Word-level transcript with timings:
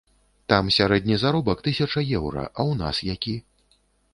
Там 0.53 0.71
сярэдні 0.77 1.17
заробак 1.25 1.61
тысяча 1.67 1.99
еўра, 2.21 2.49
а 2.57 2.67
ў 2.69 2.71
нас 2.81 3.03
які? 3.13 3.37